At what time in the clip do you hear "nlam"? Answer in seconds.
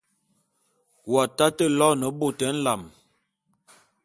2.55-2.81